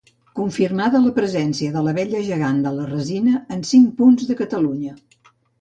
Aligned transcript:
Confirmada 0.37 1.01
la 1.03 1.11
presència 1.17 1.75
de 1.75 1.83
l'abella 1.89 2.23
gegant 2.31 2.63
de 2.65 2.73
la 2.79 2.89
resina 2.95 3.37
en 3.57 3.63
cinc 3.75 3.95
punts 4.01 4.29
de 4.31 4.43
Catalunya. 4.45 4.99